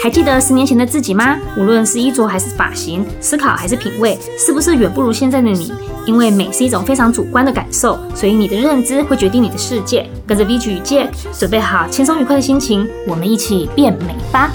[0.00, 1.36] 还记得十年前的自己吗？
[1.56, 5.72] 无论是衣着还是发型，思考还是品味，是不是远不如现在的你？
[6.06, 10.08] 因为美是一种非常主观的感受，所以你的认知会决定你的世界。
[10.24, 14.52] 跟着 VG 与 Jack，准备好轻松愉快的心情，我们一起变美吧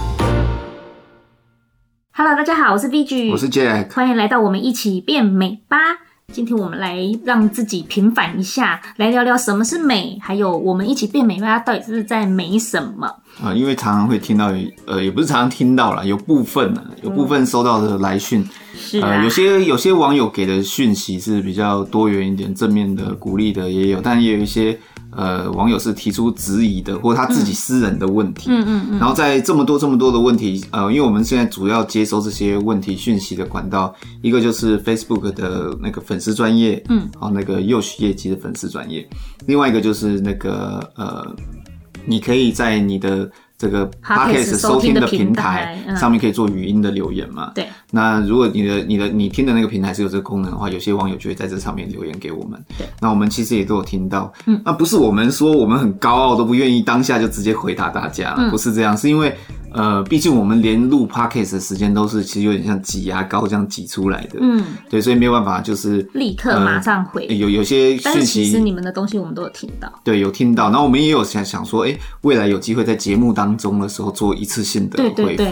[2.13, 5.77] ！Hello，大家好，我是 VG，我是 Jack，欢迎来到我们一起变美吧。
[6.33, 13.07] 今天我们来让自己平反一下，来聊聊什么是美，还有我们一起变美吧，到底是在美什么？
[13.39, 14.51] 啊，因为常常会听到，
[14.87, 24.79] 呃，也不是常常听到啦，有部分呢，有部分收到的来讯，嗯、是啊，呃，有些有些网友给的讯息是比较多元一点，正面的、鼓励的也有，但也有一些。
[25.15, 28.49] 呃，网友是提出质疑的，或他自己私人的问题。
[28.49, 28.99] 嗯嗯嗯。
[28.99, 39.07] 然后在这么多这么多的问题，呃，因为我们现在主要接收这些问题讯息的管道，一个就是 Facebook 的那个粉丝专业，嗯，好，那个幼许业绩的粉丝专业，
[39.45, 41.35] 另外一个就是那个呃，
[42.05, 43.29] 你可以在你的。
[43.63, 47.51] 这个 Podcast 收听的平台上面可以做语音的留言嘛？
[47.55, 47.65] 对。
[47.91, 52.61] 那如果你的、你的、你听的那个平台是有这个功能的话，有些网友就会在这上面留言给我们。
[52.77, 52.85] 对。
[52.99, 54.33] 那我们其实也都有听到。
[54.47, 54.61] 嗯。
[54.65, 59.33] 那不是我们说我们很高傲都不愿意当下就直接回答大家，不是这样，是因为。
[59.73, 67.25] 呃，毕竟我们连录 podcast 的时间都是其实有点像挤牙膏这样挤出来的，嗯，对，所以没有办法就是立刻马上回。
[67.27, 70.65] 呃、有有些讯息，但是其实你们的东西我们都有听到，对，有听到。
[70.65, 75.43] 然后我们也有想想说，哎、欸，未来有机会在节目当中的时候做一次性的回复。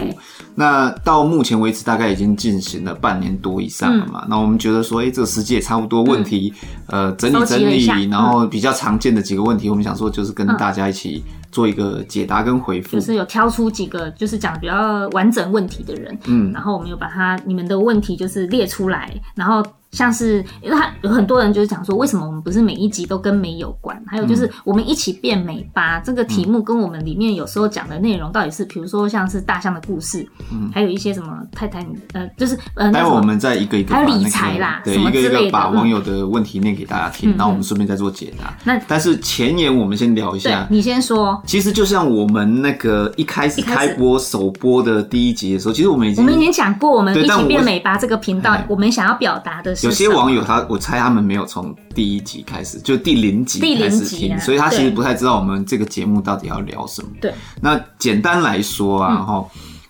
[0.54, 4.24] 那到目前为止大概已经进行了半年多以上了嘛。
[4.28, 6.54] 那、嗯、我们觉得说，哎、欸，这个时机也差不多，问题、
[6.86, 11.24] 嗯、呃整理整理，然后比较常见的几个问题，我们想说就是跟大家一起。
[11.52, 19.64] 做一个解答跟回复，就是有挑出几个就是讲比较完整问题的人，嗯，然后我们有把他你们的问题就是列出来，然后。
[19.92, 24.02] 像是，因为他有很多人就是讲说，为什么我们不是每一集都跟美有关？
[24.06, 26.00] 还有就是，我们一起变美吧。
[26.00, 38.56] 这个题目跟我们里面有时候讲的内容到底是，比如说像是大象的故事，嗯，还有一些什么泰坦，呃，就是呃，待会我们再一个一个，还有理财啦，对，一个一个把网友的问题念给大家听，然后我们顺便再做解答。
[38.64, 41.40] 那但是前言我们先聊一下，你先说。
[41.46, 50.64] 其实就像我们那个一开始开播首播的第一集的时候，其实我们已经我们已经讲过，我们一起变美吧这个频道，我们想要表达的是有些网友他。
[50.68, 57.08] 我猜他们没有从第一集开始，就第零集开始听，所以他其实不太知道我们这个节目到底要聊什么。
[57.20, 59.44] 对，那简单来说啊，哈、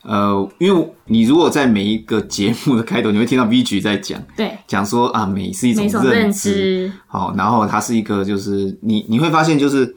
[0.04, 9.94] 嗯，呃，因为你如果在每一个节目的开头，你会听到 V 局在讲，对，讲说啊，美是一种认知，好，然后它是一个，就是你你会发现就是。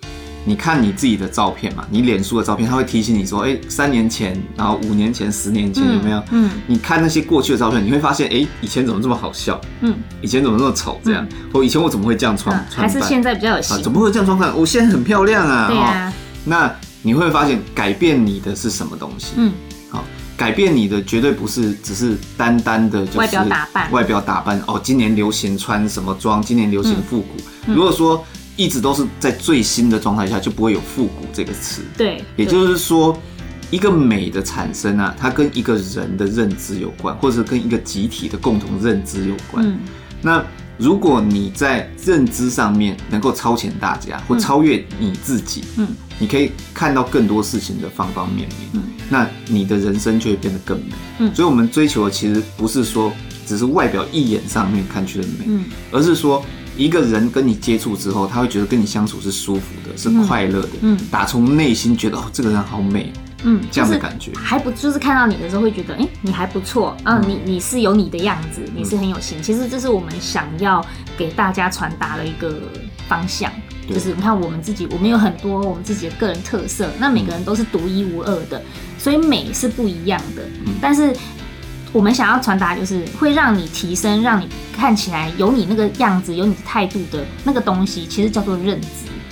[0.48, 6.24] 你看你自己的照片嘛，你脸书的照片，它会提醒你说，哎、欸，三年前，然后五年前、十年前有没有？
[6.30, 9.60] 嗯，你看那些过去的照片，你会发现，哎、欸，以前怎么这么好笑？
[9.82, 11.02] 嗯，以前怎么那么丑？
[11.04, 12.56] 这样，嗯、或以前我怎么会这样穿？
[12.70, 13.76] 穿、还是现在比较有型？
[13.76, 14.38] 啊、怎么会这样穿？
[14.38, 15.68] 看，我现在很漂亮啊！
[15.68, 16.14] 对啊。
[16.44, 19.34] 那你会发现，改变你的是什么东西？
[19.38, 19.52] 嗯，
[19.90, 20.04] 好，
[20.38, 23.92] 改变你的绝对不是只是单单的，就是外表打扮。
[23.92, 26.40] 外表打扮哦，今年流行穿什么装？
[26.40, 27.30] 今年流行复古。
[27.66, 28.24] 嗯、如果说。
[28.58, 31.82] 一直都是在最新的状态下，就不会有复古这个词。
[31.98, 33.18] 对，也就是说，
[33.70, 39.68] 一个美的产生啊，它跟一个人的认知有关，或者跟一个集体的共同认知有关。
[39.68, 39.80] 嗯，
[40.22, 40.42] 那
[40.78, 45.88] 如果你在认知上面能够超前大家，或超越你自己，嗯，
[46.18, 50.94] 你可以看到更多事情的方方面面，嗯，那你的人生就会变得更美。
[51.20, 53.12] 嗯，所以我们追求的其实不是说
[53.46, 56.42] 只是外表一眼上面看去的美，嗯，而是说。
[56.78, 63.12] 一个人跟你接触之后，他会觉得跟你相处是舒服的，是快乐的，嗯，打从内心觉得哦，这个人好美，
[63.44, 70.86] 嗯，这样的感觉，还不就是看到你的时候会觉得，哎、欸，你还不错，嗯，你你是有你的样子，你是很有型，其实这是我们想要
[71.18, 72.62] 给大家传达的一个
[73.08, 73.52] 方向，
[73.90, 78.62] 就是你看我们自己，我们有很多我们自己的个人特色，那每个人都是独一无二的，
[78.98, 80.44] 所以美是不一样的，
[80.82, 81.16] 但是。
[81.92, 88.88] 我们想要传达就是会让你提升，让你看起来有你那个样子，有你的态度的那个东西，其实叫做认知。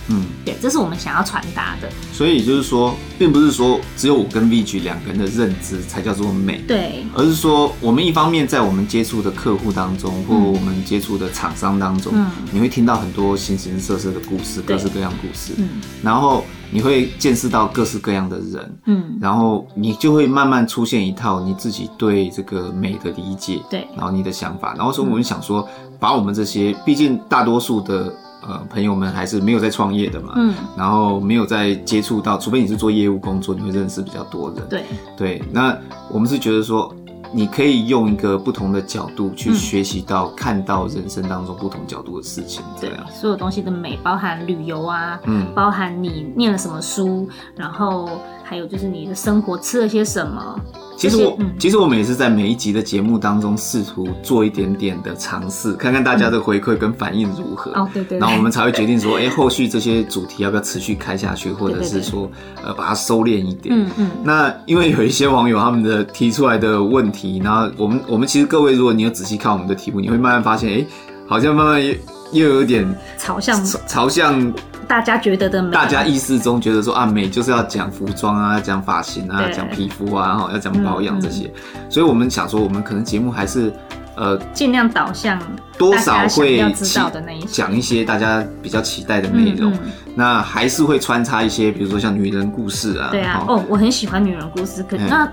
[0.10, 1.90] 嗯，对，这是我们想要传达的。
[2.12, 15.70] 所以就是说，并不是说只有我跟 VG 两个人的认知才叫做美，对，而是说我们一方面在我们接触的客户当中，或我们接触的厂商当中，嗯，你会听到很多形形色色的故事，各式各样故事，嗯，
[16.02, 16.46] 然后。
[16.74, 25.68] 你会见识到各式各样的人，嗯，然后你就会慢慢出现一套你自己对这个美的理解，对，然后你的想法，然后说我们想说，
[26.00, 28.12] 把我们这些，毕竟大多数的
[28.42, 34.84] 呃朋友们还是没有在创业的嘛，嗯，然后没有在接触到，除非你是做业务工作，你会认识比较多人，对，
[35.16, 35.78] 对，那
[36.10, 36.94] 我们是觉得说。
[37.34, 42.64] 你可以用一个不同的角度去学习到、嗯、看到人生当中不同角度的事情。
[42.80, 48.08] 对，所有东西的美，包含旅游啊，嗯，包含你念了什么书，然后
[48.44, 50.60] 还有就是你的生活吃了些什么。
[50.96, 57.72] 其实我，嗯、其实我们也是在每一集的节目当中试图做一点点的尝试，看看大家的回馈跟反应如何。
[57.72, 58.20] 哦，对对。
[58.20, 62.30] 然后我们才会决定说，哎、欸，后续这些主题要不要持续开下去，或者是说，
[62.64, 63.76] 呃，把它收敛一点。
[63.76, 64.12] 嗯嗯。
[64.24, 70.88] 那因为有一些网友他们的提出来的问题，然后我们我们其实各位，如果你有仔细看我们的题目，你会慢慢发现，哎、欸，
[71.28, 71.94] 好像慢慢又
[72.34, 72.86] 又有点
[73.18, 74.54] 朝向朝向。
[74.86, 81.50] 大家觉得的美，大家意识中觉得说啊，美就是要讲服装啊，讲发型啊，讲皮肤啊，然后要讲保养这些，
[81.90, 83.72] 所以我们想说，我们可能节目还是
[84.18, 85.42] 呃尽量导向
[85.78, 86.62] 多少会
[87.48, 88.04] 讲一些。
[88.04, 93.08] 大家比较期待的内容，嗯嗯，那还是会穿插一些，比如说像女人故事啊。
[93.10, 95.28] 对啊，哦，我很喜欢女人故事，可那。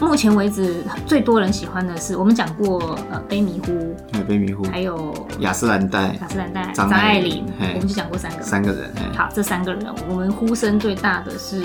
[0.00, 7.44] 目前为止，最多人喜欢的是我们讲过呃，卑弥呼，对，卑弥呼，还有雅诗兰黛，雅诗兰黛，张爱玲，
[7.74, 8.90] 我们就讲过三个，三个人。
[9.14, 11.64] 好，这三个人，我们呼声最大的是。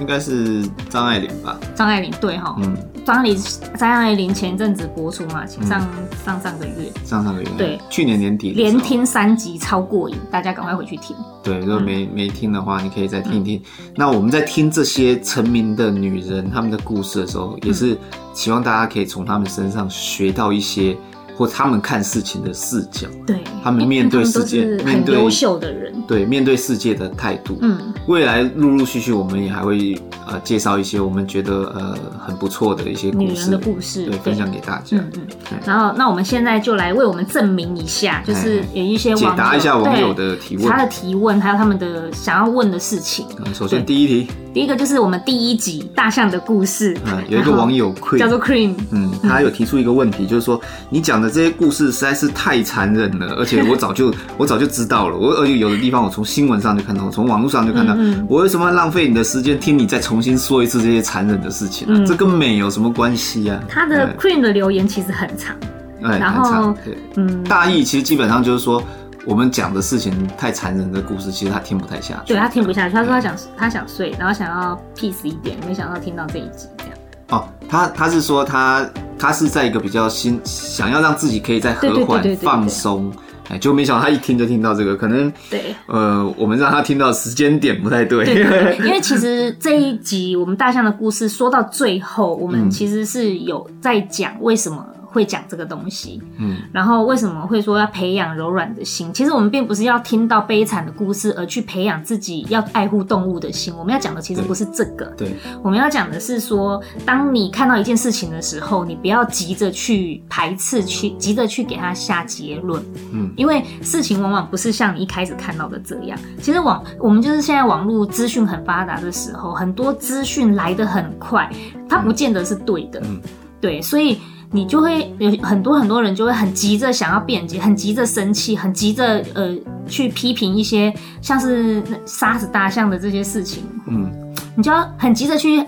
[0.00, 1.58] 应该是张爱玲吧？
[1.74, 3.38] 张爱玲对哈，嗯，张爱玲
[3.76, 5.80] 张爱玲前阵子播出嘛，上
[6.24, 11.16] 上上个月，上上个月，对，去年年底连听三集超过瘾，大家赶快回去听。
[11.42, 13.62] 对，如果没没听的话，你可以再听一听。
[13.96, 17.96] 那我们在听这些成名的女人她们的故事的时候，也是
[18.34, 20.96] 希望大家可以从她们身上学到一些。
[21.38, 29.96] 或他们看事情的视角，对，他们面对世界，面对优秀的人，对，面对世界的态度，嗯，未来陆陆续续我们也还会
[30.26, 35.58] 呃介绍一些我们觉得呃很不错的一些故事，女人的故事，对，分享给大家，嗯嗯。
[35.64, 43.24] 然后，那我们现在就来为我们证明一下，就是有一些解答一下网友的提问，他的提问，还有他们的想要问的事情。
[43.54, 44.26] 首先第一题。
[44.54, 46.96] 第一个就是我们第一集大象的故事。
[47.04, 57.96] 嗯，有一个网友 Cream 叫做 Cream，嗯，他有提出一个问题，就是说你讲的这些故事实在是太残忍了，而且我早就 我早就知道了，我而且有的地方我从新闻上就看到，我从网络上就看到，
[58.28, 62.04] 我为什么要浪费你的时间听你再重新说一次这些残忍的事情呢？
[62.06, 63.62] 这跟美有什么关系啊？
[63.68, 65.56] 他的 Queen 的留言其实很长，
[66.00, 66.74] 然后
[67.16, 68.82] 嗯，大意其实基本上就是说。
[69.26, 72.32] 我们讲的事情太残忍的故事，其实他听不太下去。
[72.32, 76.94] 对，他听不下去，他说他想他想睡，然后想要 peace 一点，没想到听到这一集这样。
[77.30, 78.88] 哦，他他是说他
[79.18, 83.12] 他是在一个比较新，想要让自己可以再和缓放松，
[83.48, 88.24] 哎，就没想到他一听就听到这个，可能对，呃，我们让他听到时间点不太对。
[88.24, 94.84] 对，对，对， 因为其实这一集我们大象的故事说到最后，我们其实是有在讲为什么。
[95.10, 99.10] 会讲这个东西，嗯，然后为什么会说要培养柔软的心？
[99.12, 103.74] 其实我们并不是要听到悲惨的故事而去培养自己要爱护动物的心。
[103.76, 112.82] 我们要讲的其实不是这个，对，我们要讲的是说，当你看到一件事情的时候，你不要急着去排斥，去急着去给他下结论，
[113.12, 116.18] 嗯，因为事情往往不是像你一开始看到的这样。
[116.42, 121.50] 其实网我们就是现在网络资讯很发达的时候，很多资讯来得很快，
[121.88, 123.18] 它不见得是对的，嗯，
[123.58, 124.18] 对，所以。
[124.50, 129.54] 你就会有很多很多人就会很急着想要辩解，很急着生气，很急着呃
[129.86, 133.62] 去批评一些像是杀死大象的这些事情。
[133.86, 134.10] 嗯，
[134.56, 135.62] 你就要很急着去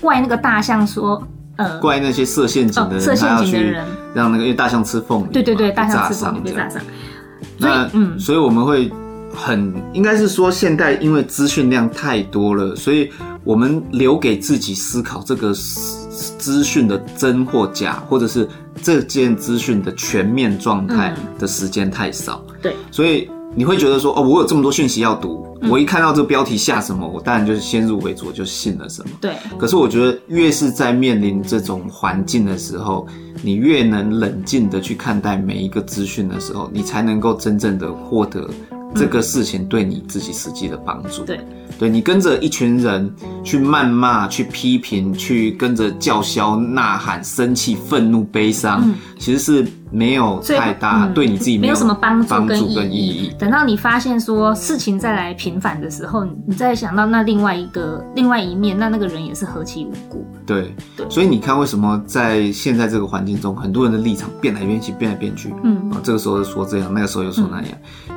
[0.00, 1.22] 怪那个大象说，
[1.56, 3.84] 呃，怪那些设陷阱的人，设陷阱的人，
[4.14, 6.80] 让那个因为大象吃凤梨，对对对，大象吃凤梨被炸伤。
[7.58, 8.90] 那嗯，所以我们会
[9.34, 13.10] 很应该是说，现在因为资讯量太多了，所以
[13.44, 15.52] 我们留给自己思考这个。
[16.38, 18.48] 资讯的真或假，或者是
[18.82, 29.10] 这件资讯的全面状态的时间太少，嗯，对，所以你会觉得说，哦，我有这么多讯息要读，嗯，我一看到这个标题下什么，我当然就是先入为主，就信了什么。
[29.20, 29.34] 对。
[29.58, 33.06] 可是我觉得，越是在面临这种环境的时候，
[33.42, 38.48] 你越能冷静的去看待每一个资讯的时候，你才能够真正的获得
[38.94, 41.24] 这个事情对你自己实际的帮助。
[41.24, 41.40] 对。
[41.78, 49.66] 对，你跟着一群人去谩骂、去批评、去跟着叫嚣、呐喊、生气、愤怒、悲伤，嗯，其实是。
[49.94, 53.30] 没有太大对你自己没有什么帮助跟意义。
[53.38, 60.26] 等到你发现说事情再来平反的时候，你再想到那另外一个另外一面，那那个人也是何其无辜。
[60.46, 65.54] 对对，所以你看，为什么在现在这个环境中，很多人的立场变来变去，变来变去。
[65.62, 67.68] 嗯，这个时候说这样，那个时候又说那样，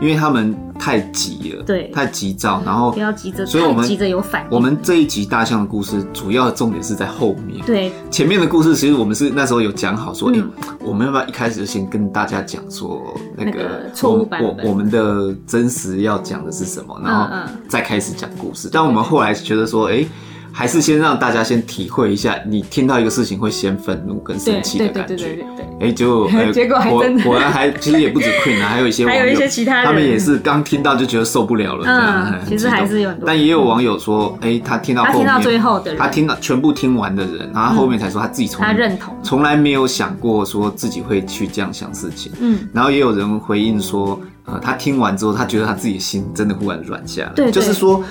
[0.02, 4.48] 因为他们太急了，对，太急躁，然后不要急着，所以我们急着有反应。
[4.50, 7.60] 我们这一集大象的故事，主要的重点是在后面。
[7.66, 10.42] 对，前面的故事其实我们是那时候有讲好说，哎，
[10.80, 18.70] 我们要不要一开始就先跟大家讲说那个错误版本，我我们的真实要讲的是什么，然后再开始讲故事。
[18.72, 20.06] 但我们后来觉得说，哎，
[20.58, 25.16] 还是先让大家先体会一下，你听到一个事情会先愤怒跟生气的感觉。
[25.16, 25.66] 对对对对对。
[25.82, 32.34] 哎、欸，就、欸、 结果还真的，果然还其实也不止 Queen 啊， 还有一些网友，还有一些其他人，他们也是刚听到就觉得受不了了这样。
[32.34, 33.28] 嗯，其实还是有很多。
[33.28, 42.32] 但也有网友说，哎、欸，他听到后面，他听到最后的人，他听到全部听完的人，然后后面才说他自己从他认同，从来没有想过说自己会去这样想事情。
[42.40, 47.34] 嗯，然后也有人回应说，呃，他听完之后，他觉得他自己的心真的忽然软下来。
[47.36, 48.02] 对，就是说。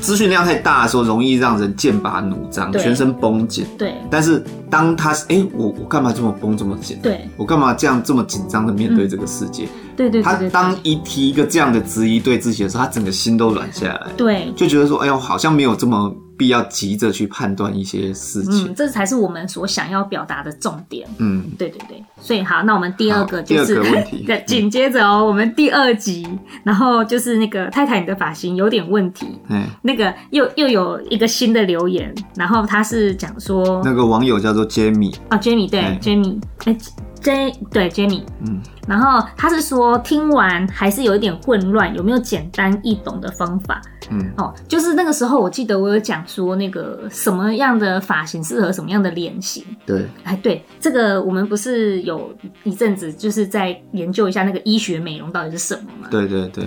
[0.00, 3.66] 资讯量太大的时候，容易让人剑拔弩张，全身绷紧。
[3.78, 3.94] 对。
[4.10, 6.98] 但是当他哎、欸，我我干嘛这么绷这么紧？
[7.02, 7.28] 对。
[7.36, 9.68] 我干嘛这样这么紧张的面对这个世界？
[9.96, 10.22] 对，对。
[10.22, 14.06] 他当一提一个这样的质疑对自己的时候，他整个心都软下来。
[14.16, 14.52] 对。
[14.54, 16.14] 就觉得说，哎呦，好像没有这么。
[16.36, 21.08] 必要急着去判断一些事情，嗯，这才是我们所想要表达的重点。
[21.18, 26.26] 嗯，对对对，所以好，那我们第二个就是第二个问题， 对，紧接着哦，我们第二集，
[26.62, 36.76] 然后就是那个太太你的发型有点问题，嗯，那个又又有一个新的留言，然后他是讲说，那个网友叫做 Jamie 啊，Jamie 对，Jamie，哎。
[37.20, 43.82] J 对 Jamie，嗯，然后他是说听完还是有一点混乱，有没有简单易懂的方法？
[44.10, 49.64] 嗯，哦，就是那个时候我记得我有讲说那个什么样的发型适合什么样的脸型。
[49.84, 52.32] 对，哎，对，这个我们不是有
[52.62, 56.08] 一阵子就是在研究一下那个医学美容到底是什么吗？
[56.10, 56.64] 对对对。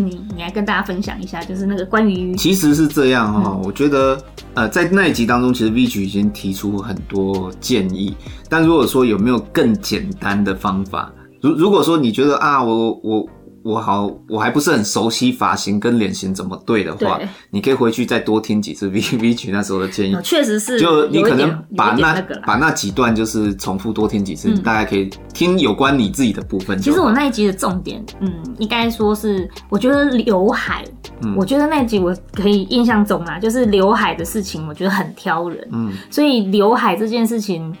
[0.00, 4.18] 你你来跟大家分享一下，就是那个关于其实是这样哈、我觉得
[4.54, 8.14] 呃在那一集当中，其实 Vige 已经提出很多建议，
[8.48, 13.28] 但如果说有没有更简单的方法，如如果说你觉得啊，我我。
[13.64, 17.18] 我好，我还不是很熟悉发型跟脸型怎么对的话，
[17.48, 20.14] 你可以回去再多听几次 V V 曲那时候的建议。
[20.22, 26.78] 确实是，就你可能把那，那把那几段就是重复多听几次，嗯、大家可以听有关你自己的部分。
[26.78, 30.84] 其实我那一集的重点，嗯，应该说是，我觉得刘海，
[31.22, 37.74] 嗯、我觉得那一集我可以印象中啊，就是刘海的事情，我觉得很挑人，嗯，所以刘海这件事情。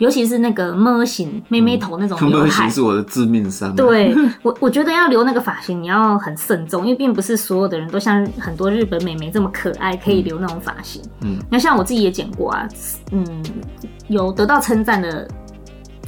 [0.00, 3.76] 尤其是那个么型妹妹头那种刘海，模型是我的致命伤。
[3.76, 11.02] 对我，我觉得要留那个发型，你要很慎重，因为并不是所有的人都像很多日本妹妹这么可爱，可以留那种发型。
[11.20, 12.66] 嗯，那像我自己也剪过啊，
[13.12, 13.26] 嗯，
[14.08, 15.28] 有得到称赞的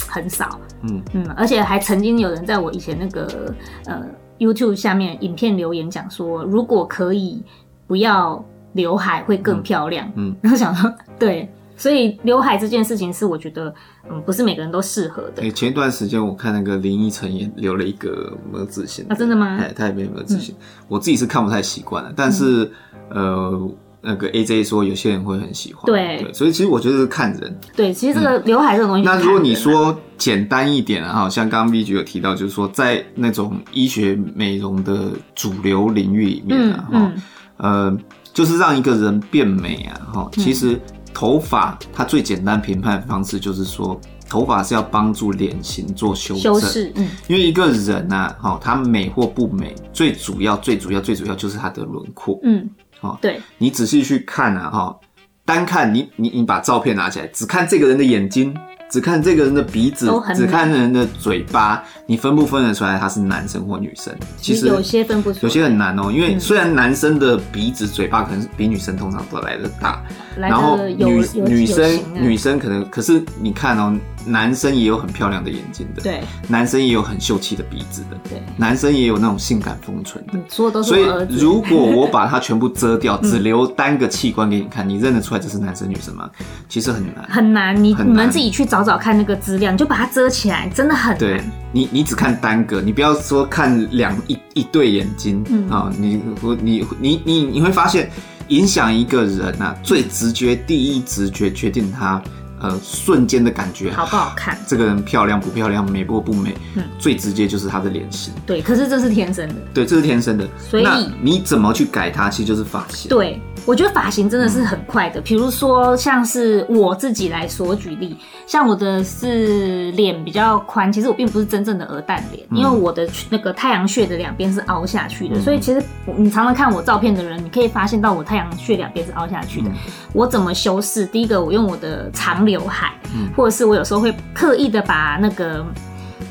[0.08, 0.58] 很少。
[0.84, 4.02] 嗯嗯，而且还曾经有人在我以前那个呃
[4.38, 7.44] YouTube 下面影片留言讲说，如果可以
[7.87, 10.08] 不要刘海会更漂亮。
[10.14, 11.46] 嗯，嗯然后想说对。
[11.76, 13.75] 所以刘海这件事情是我觉得，
[14.11, 15.43] 嗯，不是每个人都适合的。
[15.43, 19.59] 哎、欸，前一段时间我看那个林依晨也留了一个么字形啊，真的吗？
[19.61, 22.12] 哎，他也没有么字形，嗯、我自己是看不太习惯的。
[22.14, 22.71] 但是，
[23.11, 27.59] 嗯、呃，那个 AJ 说有些人会很喜欢，对，对，所以其实我觉得是看人。
[27.75, 37.14] 对，其实这个刘海这个东西、那如果你说简单一点啊，像刚刚 V 局有提到，就是说在那种医学美容的主流领域里面啊，哈、嗯，
[37.57, 37.99] 呃，
[38.33, 40.79] 就是让一个人变美啊，哈，其实。
[41.12, 46.42] 头发它最简单评判的方式就是说，头发是要帮助脸型做修正。
[46.42, 54.97] 修饰，嗯，因为一个人呐、啊，哈，他美或不美，最主要、最主要、最主要就是他的轮廓，嗯，好，对，你仔细去看啊，哈，
[55.45, 58.57] 单看你你你把照片拿起来，只看这个人的眼睛。
[58.92, 60.06] 只看这个人的鼻子，
[60.37, 64.14] 只看人的嘴巴，你分不分得出来他是男生或女生？
[64.37, 66.12] 其实有些分不出来，有些很难哦、喔。
[66.12, 70.04] 因为虽然男生的鼻子、嘴巴可能比女生通常都来的大，
[70.37, 80.91] 然后女女生女生可能，可是你看哦、喔，男生也有很漂亮的眼睛的，对，男生也有很秀气的鼻子的，对，男生也有那种性感丰唇的，所有都是。
[80.91, 86.29] 所以如果我把它全部遮掉，只 留单个器官给你看，你认得出来这是男生女生吗？
[86.69, 87.83] 其实很难，很难。
[87.83, 88.83] 你你们自己去找。
[88.83, 91.19] 找找看那个资料，你就把它遮起来，真的很难。
[91.21, 95.93] 对你，你只看单个，你不要说看两一一对眼睛啊、嗯哦！
[95.97, 96.21] 你
[96.61, 98.11] 你你你你会发现，
[98.49, 102.21] 影响一个人啊，最直觉第一直觉决定他
[102.62, 108.33] 呃瞬间的感觉好不好看，这个人漂亮不漂亮，美不不美，嗯，最直接就是他的脸型。
[108.47, 109.54] 对，可是这是天生的。
[109.75, 110.49] 对，这是天生的。
[110.71, 110.87] 所以
[111.21, 113.09] 你怎么去改它，其实就是发型。
[113.09, 113.40] 对。
[113.64, 118.16] 我觉得发型真的是很快的，比如说像是我自己来说举例，
[118.47, 125.81] 像我的是脸比较宽，其实我并不是真正的鹅蛋脸，因为我的那个太阳穴的两边是凹下去的，所以其实
[126.16, 129.71] 你常常看我照片的人，你可以发现到我太阳穴两边是凹下去的。
[130.12, 131.07] 我怎么修饰？
[131.07, 132.92] 第一个，我用我的长刘海，
[133.37, 135.64] 或者是我有时候会刻意的把那个。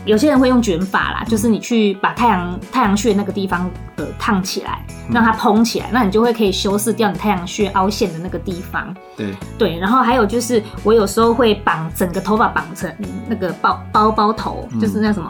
[0.06, 8.96] 有些人会用卷发啦，就是你去把太阳太阳穴那个地方呃烫起来，让它蓬起来，那你就会可以修饰掉你太阳穴凹陷的那个地方。
[9.16, 12.92] 对对，然后还有就是我有时候会绑整个头发绑成
[13.28, 15.30] 那个包包包头，就是那什么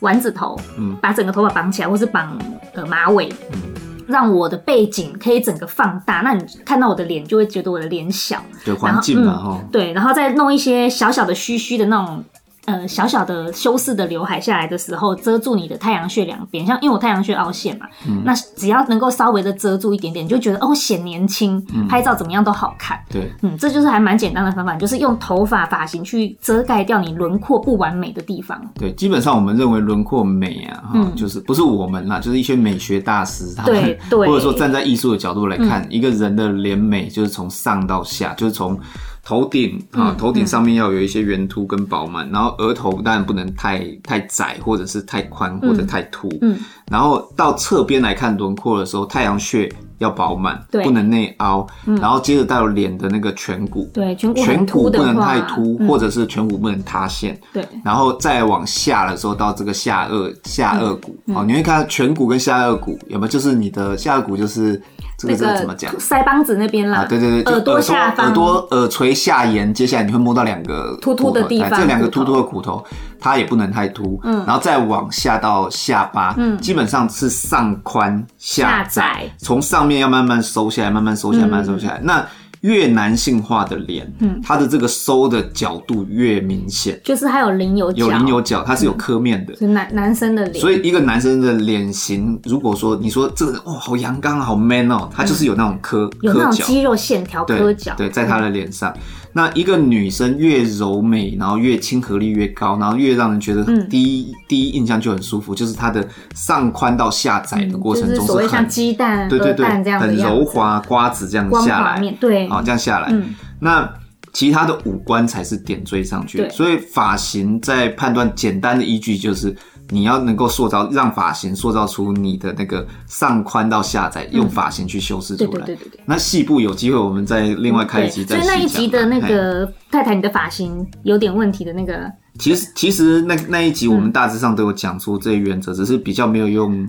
[0.00, 2.38] 丸子头，嗯，把整个头发绑起来，或是绑
[2.74, 3.28] 呃马尾。
[3.52, 3.60] 嗯
[4.06, 8.38] 让我的背景可以整个放大，那你看到我的脸就会觉得我的脸小。
[8.62, 9.68] 对，环境嘛，哈、嗯。
[9.72, 12.22] 对，然后再弄一些小小的虚虚的那种。
[12.66, 22.98] 呃，小小的修饰的刘海下来的时候，遮住你的太阳穴两边，像因为我太阳穴凹陷嘛，嗯、那只要能够稍微的遮住一点点，你就觉得哦显年轻，嗯、拍照怎么样都好看。
[23.10, 28.58] 对，嗯，这就是还蛮简单的方法，就是用头发发型去遮盖掉你轮廓不完美的地方。
[28.74, 38.78] 对，基本上我们认为轮廓美啊，哈、嗯，就是不是我们啦，就是一些美学大师他们，对对， 或者说站在艺术的角度来看，嗯、一个人的脸美就是从上到下，就是从。
[39.24, 46.28] 头顶啊，头顶上面要有一些圆凸跟饱满，然后额头当然不能太太窄，或者是太宽，或者太凸。
[46.42, 46.58] 嗯，嗯
[46.90, 51.66] 然后到侧边来看轮廓的时候，太阳穴要饱满，对不能内凹。
[51.86, 57.40] 嗯、然后接着到脸的那个颧骨，对，颧骨颧骨不能太凸，嗯、或者是颧骨不能塌陷。
[57.52, 63.28] 对，然后再往下的时候，到这个下颚下颚骨，好、你会看到颧骨跟下颚骨有没有？
[63.28, 64.80] 就是你的下颚骨就是。
[65.16, 65.94] 这个这个怎么讲？
[65.96, 72.84] 腮帮子那边啦，啊，对对对，耳朵下方，耳朵耳垂下沿，接下来你会摸到两个凸凸的地方，这两个凸凸的骨头，
[73.18, 82.26] 它也不能太凸，嗯，然后再往下到下巴，嗯，基本上是上宽下窄，从上面要慢慢收下来，慢慢收下来，慢慢收下来，那。
[82.64, 90.58] 越男性化的脸，嗯，它的这个收的角度越明显，就是它有棱有角，有棱有角，它是有刻面的，嗯、是男男生的脸。
[90.58, 98.90] 所以一个男生的脸型，如果说你说这个哦好阳刚好 man 哦，他就是有那种磕，有那种肌肉线条磕角，对，在他的脸上。
[98.90, 99.00] 嗯
[99.34, 113.08] 那一个女生越柔美，然后越亲和力越高，然后越让人觉得第一、嗯、第一印象就很舒服，就是她的上宽到下窄的过程中是很，嗯就是、所谓像鸡蛋、对对对，这样很柔滑，瓜子这样下来，对，好这样下来。
[113.10, 113.92] 嗯、那
[114.32, 116.48] 其他的五官才是点缀上去。
[116.48, 119.54] 所以发型在判断简单的依据就是。
[119.90, 125.66] 你要能够塑造，让发型塑造出你的那个上宽到下窄，用发型去修饰出来。
[125.66, 126.00] 对对对对。
[126.06, 128.24] 那细部有机会，我们再另外开一集。
[128.24, 132.10] 所以那一集的那个太太，你的发型有点问题的那个。
[132.38, 136.84] 其实其实那那一集我们大致上都有讲出这些原则，只是比较没有用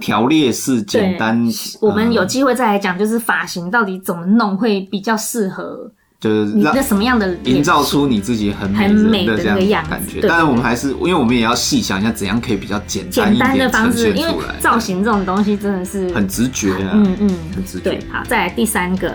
[0.00, 1.46] 条列式简单。
[1.82, 5.92] 我们有机会再来讲，就是发型到底怎么弄会比较适合。
[6.18, 17.90] 就是你的什么样的营造出你自己很美的这样的感觉，但是我们还是，因为我们也要细想一下怎样可以比较简单简单的方式，因为造型这种东西真的是很直觉啊，嗯嗯，很直觉。
[17.90, 19.14] 对，好，再来第三个，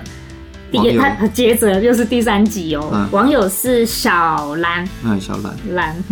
[0.71, 6.03] 第他接着就是第三集哦，网友是小兰，嗯，小兰，兰，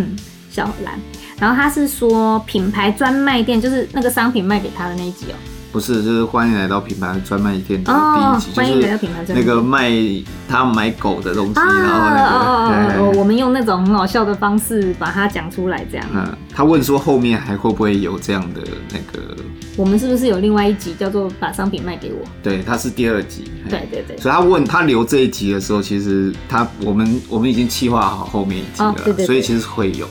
[0.50, 1.00] 小兰，
[1.40, 5.38] 然后他是说品牌专卖店，就是那个商品卖给他的那一集哦。
[5.72, 8.00] 不是，就是欢迎来到品牌专卖店的第
[8.38, 8.64] 一集，就
[9.26, 9.92] 是那个卖
[10.48, 16.06] 他买狗的东西，然后那个，我们用那种很好笑的方式把它讲出来，这样。
[16.12, 19.36] 嗯，他问说后面还会不会有这样的那个？
[19.78, 22.28] 我们是不是有另外一集叫做把商品卖给我？
[22.42, 23.52] 对，他是第二集。
[23.70, 24.18] 对对对。
[24.18, 30.08] 所以他问他留这一集的时候，其实他我们我们已经计划好后面一集了，所以其实会有。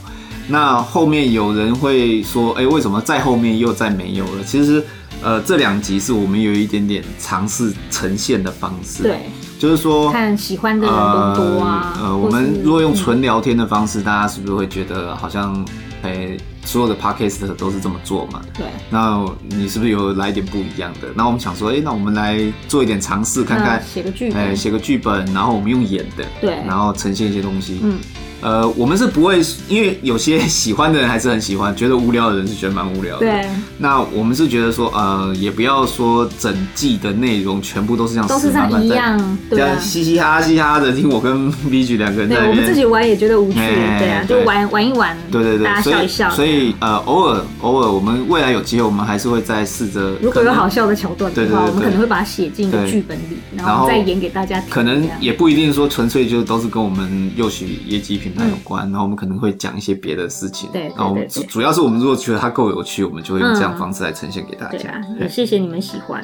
[0.47, 4.45] 那后面有人会说，哎，为什么在后面又再没有了？
[4.47, 4.85] 其实。
[5.23, 9.19] 呃，这两集是我们有一点点尝试呈现的方式，对，
[9.59, 11.99] 就是说看喜欢的人都多啊。
[12.01, 15.67] 呃，我们如果用纯聊天的方式，大家是不是会觉得好像，
[16.03, 18.41] 哎，所有的 podcast 都是这么做嘛？
[18.57, 18.67] 对。
[18.91, 21.09] 那你是不是有来点不一样的？
[21.17, 27.99] 那我们想说，哎，那我们来做一点尝试，看看写个剧本，哎，写个剧本，然后我们用演的，对，然后呈现一些东西，嗯。
[28.41, 33.27] 呃，我们是不会，因为有些喜欢的人还是很喜欢，觉得无聊的人是觉得蛮无聊的。
[33.27, 33.49] 对。
[33.79, 42.37] 那我们是觉得说，呃，也不要说整季的内容全部都是这样，都是这样一样，对啊，嘻嘻哈哈嘻哈的听我跟 B G 两个人在。
[42.37, 46.31] 对，我们自己玩也觉得无趣，对啊，就玩玩一玩，对对对，大家笑一笑。
[46.31, 54.71] 所以呃，偶尔偶尔，我们未来有机会，我们还是会再试着，如果有好笑的桥段的话，我们可能会把它写进剧本里，然后再演给大家听。
[54.71, 59.09] 可能也不一定说纯粹就都是跟我们幼许业绩品牌有关，然后。
[59.09, 64.79] 我们可能会讲一些别的事情，对，然后主主要是我们如果觉得它够有趣，我们就会用这样方式来呈现给大家。
[64.79, 66.23] 对啊，也谢谢你们喜欢。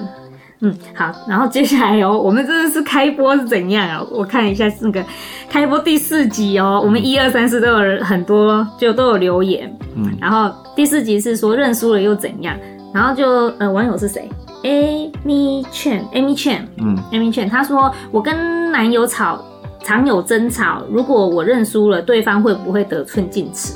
[0.61, 4.07] 嗯，好，然后接下来哦，我们真的是开播是怎样啊？
[4.11, 5.03] 我看一下那个
[5.49, 9.75] 开播第四集哦，我们一二三四都有很多就都有留言。
[9.97, 12.55] 嗯，然后第四集是说认输了又怎样？
[12.93, 13.27] 然后就
[13.59, 14.29] 呃网友是谁
[14.63, 19.43] ？Amy Chen，Amy Chen，嗯，Amy Chen，他说我跟男友吵。
[19.85, 23.75] 常有争吵，如果我认输了，对方会不会得寸进尺？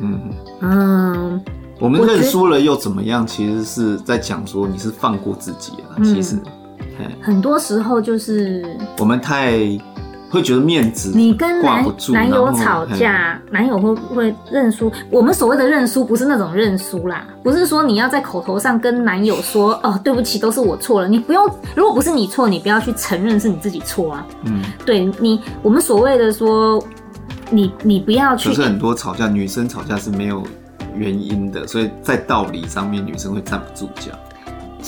[0.00, 0.20] 嗯
[0.60, 1.40] 嗯，
[1.78, 3.26] 我们认输了又怎么样？
[3.26, 5.96] 其实是在讲说你是放过自己了。
[5.98, 6.38] 嗯、其实，
[7.20, 8.64] 很多时候就是
[8.98, 9.58] 我们太
[10.30, 14.90] 会觉得面子，你跟男男友吵架，男友会不会认输？
[15.10, 21.08] 我们所谓的认输，不是那种认输啦，不是说你要在口头上跟男友说哦，对不起，都是我错了。
[21.08, 24.26] 你不用，如果不是你错，你不要去承认是你自己错啊。
[24.44, 26.80] 嗯，对你，我们所谓的说，
[27.50, 28.50] 你你不要去。
[28.50, 30.44] 可是很多吵架，女生吵架是没有
[30.94, 34.12] 原因的，所以在道理上面，女生会站不住脚。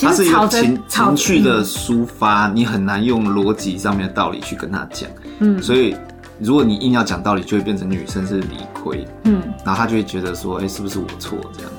[0.00, 5.06] 它是一个情情绪的抒发，你很难用逻辑上面的道理去跟他讲。
[5.42, 5.94] 嗯，所以
[6.38, 9.06] 如果你硬要讲道理，就会变成女生是理亏。
[9.24, 11.78] 嗯，然后他就会觉得说，哎、欸，是不是我错这样子？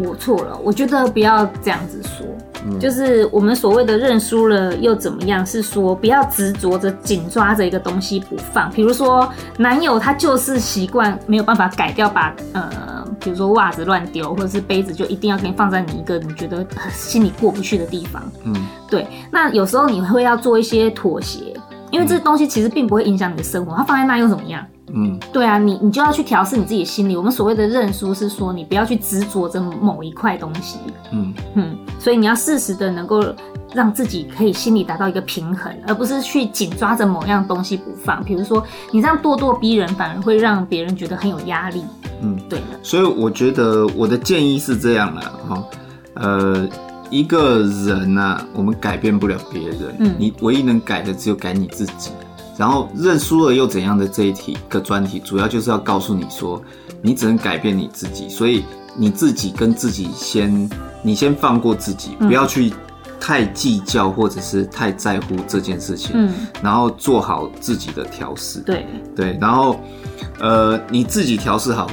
[0.00, 2.26] 我错了，我觉得不要这样子说。
[2.64, 5.44] 嗯，就是我们所谓的认输了又怎么样？
[5.44, 8.70] 是说不要执着着紧抓着一个东西不放。
[8.70, 12.96] 比如说，男友他就是习惯没有办法改掉，把呃。
[13.20, 18.22] 比如说袜子乱丢，或者是杯子就一定要给你放在你一个你觉得心里过不去的地方。
[18.44, 18.54] 嗯，
[18.88, 19.08] 对。
[19.32, 21.52] 那有时候你会要做一些妥协，
[21.90, 24.64] 因为这东西其实并不会影响你的生活，它放在那又怎么样？
[24.94, 27.16] 嗯，对啊，你你就要去调试你自己的心理。
[27.16, 30.78] 我们所谓的认输是说，你不要去执着着某一块东西。
[31.12, 33.22] 嗯嗯，所以你要适时的能够。
[33.74, 38.24] 让自己可以心里达到一个平衡，而不是去紧抓着某样东西不放。
[38.24, 41.84] 比如说，你这样咄咄逼人，反而会让别人觉得很有压力。
[42.22, 42.64] 嗯，对的。
[42.82, 45.62] 所以我觉得我的建议是这样的，哈，
[46.14, 46.66] 呃，
[47.10, 52.10] 一个人呐、啊，我们改变不了别人，嗯，你唯一能改的只有改你自己。
[52.56, 56.60] 然后认输了又怎样的这一题个专题，主要就是要告诉你说，
[57.00, 58.64] 你只能改变你自己，所以
[58.96, 60.68] 你自己跟自己先，
[61.02, 62.72] 你先放过自己，不要去。
[63.20, 69.78] 太计较或者是太在乎这件事情，嗯，然后做好自己的调试，对对，然后
[70.38, 71.90] 呃你自己调试好，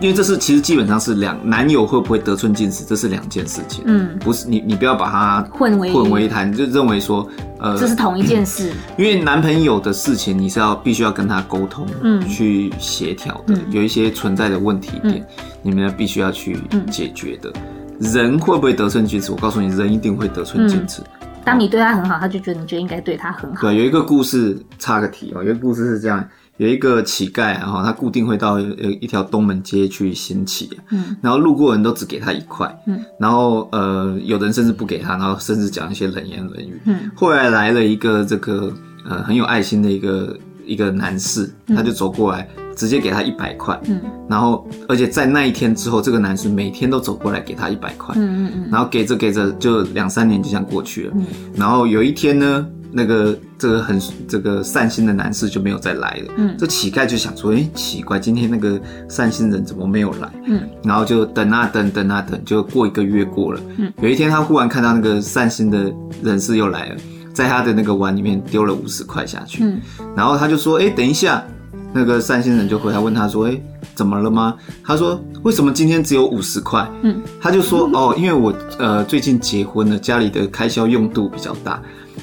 [0.00, 16.56] 因为这是其实基本上是两男友会不会得寸进尺，这是两件事情，嗯，不是你你不要把它混为混为一谈，就认为说呃这是同一件事，因为男朋友的事情你是要必须要跟他沟通，嗯，去协调的，嗯，有一些存在的问题点，嗯，你们必须要去
[16.90, 17.52] 解决的。
[17.98, 19.32] 人会不会得寸进尺？
[19.32, 21.02] 我告诉你，人一定会得寸进尺。
[21.20, 23.62] 嗯，当你对他很好，他就觉得你就应该对他很好。
[23.62, 25.42] 对，有一个故事，插个题哦。
[25.42, 26.24] 有一个故事是这样：
[26.58, 37.10] 有一个乞丐，然后他固定会到一条东门街去行乞，嗯，然后路过人都只给他一块，嗯，然后呃，有人甚至不给他，然后甚至讲一些冷言冷语，嗯。
[37.14, 38.72] 后来来了一个这个
[39.08, 42.46] 呃很有爱心的一个一个男士，他就走过来。
[42.78, 52.64] 直接给他一百块，嗯，然后而且在那一天之后，这个男士每天都走过来给他一百块，嗯嗯嗯，然后给着给着，就两三年就这样过去了，嗯，然后有一天呢，
[52.98, 60.28] 那个这个很这个善心的男士就没有再来了，嗯，这乞丐就想说，哎，奇怪，今天那个善心人怎么没有来？
[60.46, 65.92] 嗯，然后就等啊等，等啊等，就过一个月过了，嗯，有一天他忽然看到那个善心的
[66.24, 66.96] 人士又来了，
[67.32, 69.80] 在他的那个碗里面丢了五十块下去，嗯，
[70.16, 71.44] 然后他就说，哎，等一下。
[71.90, 73.62] 那个善心人就回来问他说：“哎、欸，
[73.94, 81.80] 怎么了吗？”他说：“为什么今天只有五十块？”嗯，他就说：“哦，因为我呃最近结婚了，家里的开销用度比较大。”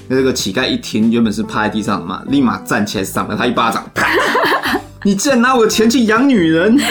[0.08, 4.08] 那个乞丐一听，原本是趴在地上的嘛，立马站起来赏了他一巴掌，啪！
[5.04, 6.78] 你竟然拿我的钱去养女人！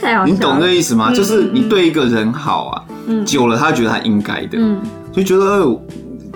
[0.00, 1.08] 太好笑了，你懂这意思吗？
[1.10, 4.80] 嗯、就是你对一个人好啊，嗯、久了他觉得他应该的，嗯，
[5.12, 5.82] 就觉得、呃、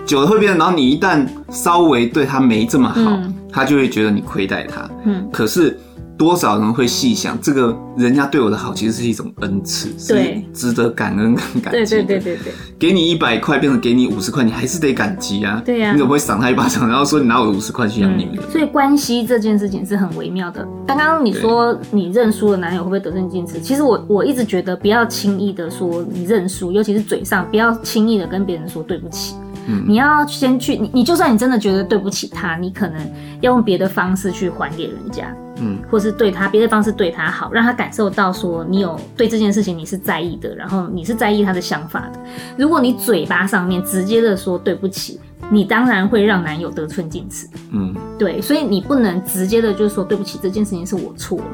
[0.05, 3.01] 久了会变，然后你一旦稍微对他没这么好。
[3.01, 5.81] 嗯他就会觉得你亏待他，嗯，可是
[6.19, 11.71] 多少人会细想，这个人家对我的好其实是一种恩赐，对，值得感恩跟感激。
[11.71, 15.63] 对对对对对，给你一百块变成给你五十块，你还是得感激啊。
[15.65, 18.29] 对呀，你怎么会赏他一巴掌，然后说你拿我五十块去养你？
[18.51, 20.67] 所以关系这件事情是很微妙的。
[20.87, 23.61] 刚刚你说你认输的，男友会不会得寸进尺？
[23.61, 29.35] 其实我我一直觉得不要轻易的说你认输，尤其是嘴上不要轻易的跟别人说对不起。
[29.67, 33.01] 嗯，你要先去你，你就算你真的觉得对不起他，你可能
[33.41, 42.21] 要用别的方式去还给人家，嗯，或是对他别的方式对他好，让他感受到说你有对这件事情你是在意的，然后你是在意他的想法的。
[42.57, 51.45] 如果你嘴巴上面直接的说对不起，你当然会让男友得寸进尺，嗯，对，所以你不能直接的就说对不起，这件事情是我错了，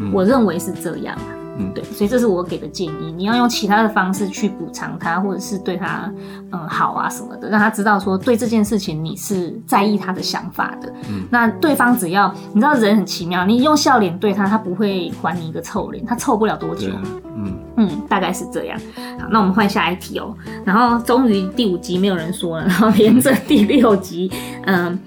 [0.00, 1.16] 嗯，我认为是这样。
[1.58, 3.12] 嗯，对，所以这是我给的建议。
[3.14, 6.10] 你要用其他的方式去补偿他，或者是对他，
[6.50, 10.92] 嗯，好啊什么的，让他知道说对这件事情你是在意他的想法的。
[11.10, 16.88] 嗯，那对方只要你知道人很奇妙，你用笑脸对他，他不会还你一个臭脸，他臭不了多久。
[17.36, 18.78] 嗯嗯，大概是这样。
[19.18, 20.34] 好，那我们换下一题哦。
[20.64, 24.30] 然后终于第五集没有人说了，然后连着第六集，
[24.64, 24.98] 嗯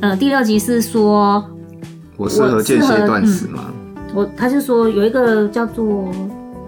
[0.00, 1.44] 嗯，第六集是说
[2.16, 3.64] 我适合间歇断食吗？
[4.14, 6.08] 我他是说有一个叫做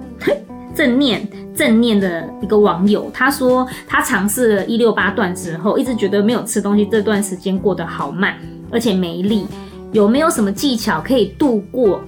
[0.74, 8.34] 正念正念的一个网友，他说他尝试了一六八断食后，一直觉得没有吃东西这段时间过得好慢，
[8.70, 9.46] 而且没力，
[9.92, 12.00] 有没有什么技巧可以度过？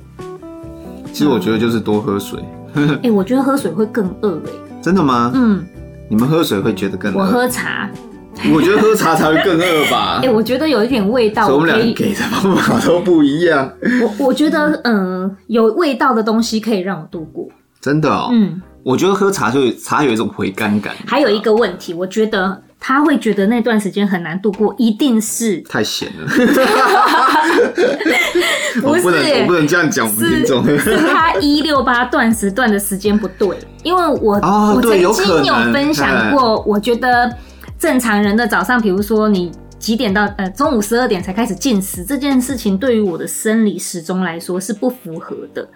[1.13, 2.41] 其实我觉得就是多喝水。
[2.75, 4.51] 哎、欸，我觉得喝水会更饿哎。
[4.83, 5.31] 真的吗？
[5.35, 5.65] 嗯。
[6.09, 7.19] 你们喝水会觉得更饿？
[7.21, 7.89] 我喝茶。
[8.53, 10.19] 我觉得喝茶才会更饿吧。
[10.23, 11.49] 哎、欸，我觉得有一点味道。
[11.49, 13.71] 我们俩给的方法都不一样。
[14.03, 17.49] 我我觉得，嗯、呃，有味道的东西可以让我度过。
[17.81, 18.29] 真的哦。
[18.33, 18.61] 嗯。
[18.83, 20.95] 我觉得喝茶就茶有一种回甘感。
[21.07, 22.63] 还有一个问题，我觉得。
[22.79, 26.27] 他会觉得那段时间很难度过，一定是太咸了。
[26.29, 35.01] 不是，我不能，我不能这样讲，听众是，是他一六八断食断的时间不对，因为我、哦、我曾经
[35.47, 37.35] 有分享过，我觉得
[37.79, 45.69] 正常人的早上，比如说你几点到呃中午十二点才开始进食这件事情，对于我的生理时钟来说是不符合的。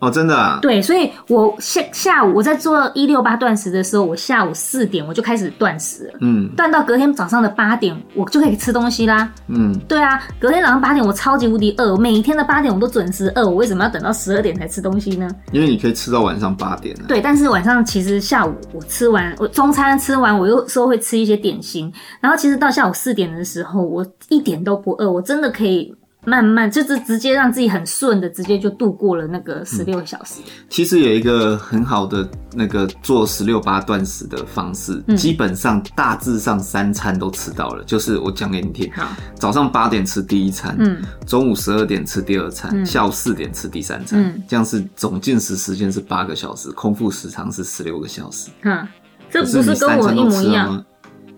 [0.00, 0.58] 哦，真的啊？
[0.62, 15.28] 对，所以我下下午我在做一六八断食的时候，我下午四点我就开始断食了，嗯，断到隔天早上的八点，我就可以吃东西啦，嗯，对啊，隔天早上八点我超级无敌饿，我每一天的八点我都准时饿，我为什么要等到十二点才吃东西呢？
[15.52, 17.04] 因为你可以吃到晚上八点啊。
[17.06, 25.94] 对，但是晚上其实下午我吃完，我中餐吃完，我有时候会吃一些点心，然后其实到下午四点的时候，我一点都不饿，我真的可以。
[26.26, 30.40] 慢慢就是直接让自己很顺的，直接就度过了那个十六个小时。
[30.46, 30.52] 嗯。
[30.68, 37.82] 其实有一个很好的那个做十六八断食的方式，嗯，基本上大致上三餐都吃到了。
[37.84, 48.50] 就是我讲给你听，好，早上八点吃第一餐，嗯，中午十二点吃第二餐，嗯，下午四点吃第三餐，嗯，这样是总进食时间是八个小时，空腹时长是十六个小时。
[48.62, 48.86] 嗯，
[49.30, 50.84] 这不是跟我一模一样。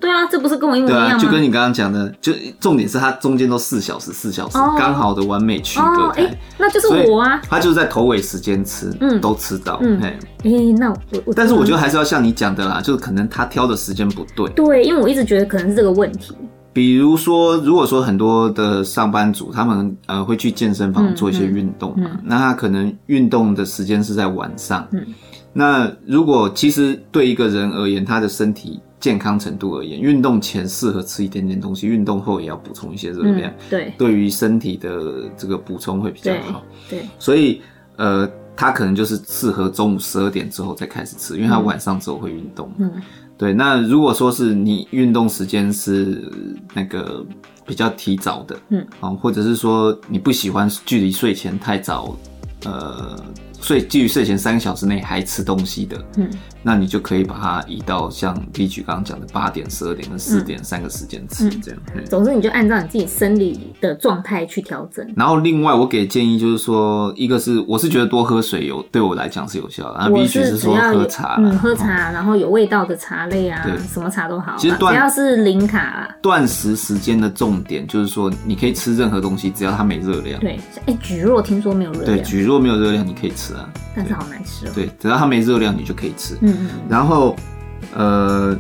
[0.02, 1.06] 对啊，这不是跟我一模一样吗？
[1.06, 4.96] 对啊，就跟你刚刚讲的，就重点是它中间都四小时，四小时刚、oh.
[4.96, 6.22] 好的完美区隔开。
[6.22, 6.30] 哎、oh.
[6.32, 7.40] 欸，那就是我啊。
[7.48, 9.78] 他就是在头尾时间吃，嗯，都吃到。
[9.80, 14.50] 嗯，哎、欸，那我，我但是我觉得还是要像你讲的啦，就是可能他挑的时间不对。
[14.56, 16.36] 对，因为我一直觉得可能是这个问题。
[16.72, 24.84] 比如说，如果说很多的上班族，他们呃会去健身房做一些运动嘛，嗯嗯、那他可能运动的时间是在晚上。
[24.90, 25.06] 嗯，
[25.52, 28.80] 那如果其实对一个人而言，他的身体。
[29.02, 33.50] 健康程度而言，运动前适合吃一点点东西，运动后也要补充一些热量。
[33.50, 36.62] 嗯、对，对于身体的这个补充会比较好。
[36.88, 37.60] 对，对所以
[37.96, 42.72] 呃，他可能就是适合中午十二点之后再开始吃，因为他晚上之后会运动。
[42.78, 42.92] 嗯，
[43.36, 43.52] 对。
[43.52, 46.30] 那如果说是你运动时间是
[46.72, 47.26] 那个
[47.66, 52.16] 比较提早的，嗯，啊，或者是说你不喜欢距离睡前太早，
[52.64, 53.16] 呃。
[53.62, 56.28] 所以，基于睡前三个小时内还吃东西的，嗯，
[56.62, 61.80] 那你就可以把它移到像 B 局刚刚讲的八点、十二点跟四点三个时间吃，这样。
[61.94, 65.06] 嗯，总之，你就按照你自己生理的状态去调整。
[65.16, 74.56] 然后，另外我给建议就是说，一个是我是觉得多喝水有对我来讲是有效的，然后 B 局是说喝茶，嗯，喝茶，然后有味道的茶类啊，对，什么茶都好。
[74.58, 76.12] 其实只要是零卡。
[76.20, 80.40] 断食时间的重点就是说，你可以吃任何东西，只要它没热量。
[80.40, 82.16] 对，哎，蒟蒻听说没有热量。
[82.16, 83.68] 对，蒟蒻没有热量，你可以吃啊。
[83.94, 84.72] 但是好难吃哦。
[84.74, 86.36] 对，只要它没热量，你就可以吃。
[86.40, 86.68] 嗯嗯。
[86.88, 87.36] 然后，
[87.94, 88.56] 呃，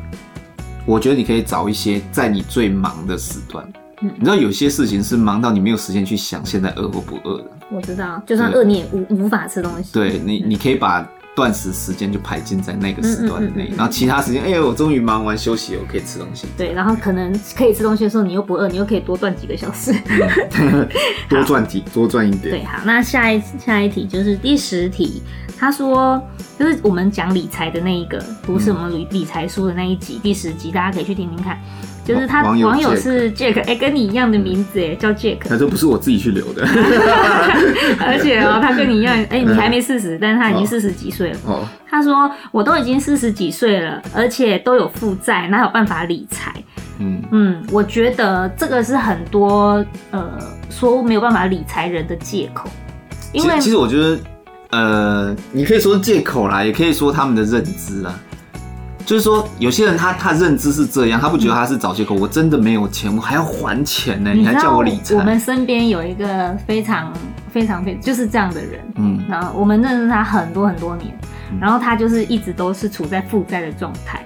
[0.84, 3.66] 我觉得你可以找一些在你最忙的时段。
[4.00, 4.10] 嗯。
[4.16, 7.50] 你知道有些事情是忙到你没有时间去想现在饿或不饿的。
[7.70, 9.92] 我知道，就算饿你也无无法吃东西。
[9.92, 11.06] 对你，你可以把。
[11.34, 16.46] 断食时间就排进在那个时段内，然后其他时间，哎呦，我终于忙完休息，我可以吃东西。
[16.58, 19.94] 对，然后可能可以吃东西的时候，你又不饿，你又可以多赚几个小时，
[21.30, 22.42] 多赚几多赚一点。
[22.42, 25.22] 对，好，那下一下一题就是第十题，
[25.58, 26.22] 他说
[26.58, 31.58] 就是我们讲理财的那一个，不是我们理理财书的那一集，第十集，大家可以去听听看。
[32.04, 35.38] 就是他网友是 Jack，哎、欸，跟你一样的名字，哎，叫 Jack。
[35.48, 36.66] 他说不是我自己去留的，
[38.04, 41.38] 而且哦，他跟你一样，哎、欸，你还没四十，但是他已经四十几岁了。
[41.46, 46.52] 哦，他说我都已经四十几岁了，而且都有负债，哪有办法理财？
[46.98, 50.38] 嗯嗯，我觉得这个是很多呃
[50.70, 52.68] 说没有办法理财人的借口，
[53.32, 54.18] 因为其实我觉得
[54.70, 58.18] 呃，你可以说借口啦，也可以说他们的认知啦。
[59.04, 62.14] 就是说，有些人他他认知是这样，他不觉得他是找借口。
[62.14, 65.16] 我真的没有钱，我还要还钱呢，你还叫我理财？
[65.16, 67.12] 我们身边有一个非常
[67.52, 71.12] 非常非就是这样的人，嗯，然后我们认识他很多很多年，
[71.60, 74.24] 然后他就是一直都是处在负债的状态，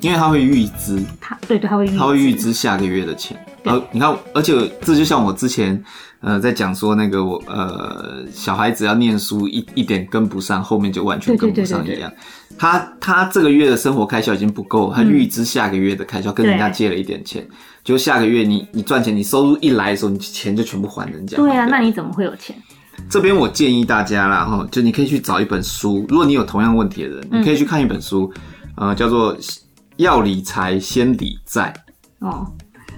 [0.00, 3.36] 因为他会预支，他对对，他会他会预支下个月的钱。
[3.64, 5.82] 然 后你看，而且这就像我之前。
[6.26, 11.96] 呃，在讲说那个我呃，小孩子要念书一一点跟不上，后面就完全跟不上一样。
[11.96, 17.46] 对对对对对，他他这个月的生活开销已经不够，他预支下个月的开销，跟人家借了一点钱，
[17.84, 21.36] 就下个月你你赚钱，你收入一来的时候，你钱就全部还人家。
[21.36, 22.56] 对啊，那你怎么会有钱？
[23.10, 28.32] 这边我建议大家啦，哈，就你可以去找一本书，如果你有同样问题的人，你可以去看一本书，
[28.76, 29.36] 呃，叫做
[29.96, 31.74] 《要理财先理债》
[32.26, 32.50] 哦。